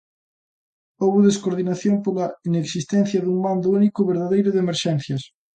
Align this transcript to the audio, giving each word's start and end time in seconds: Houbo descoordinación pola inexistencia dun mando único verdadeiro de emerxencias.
Houbo 1.01 1.19
descoordinación 1.27 1.95
pola 2.05 2.25
inexistencia 2.49 3.19
dun 3.21 3.37
mando 3.45 3.67
único 3.79 4.07
verdadeiro 4.11 4.49
de 4.51 4.61
emerxencias. 4.65 5.21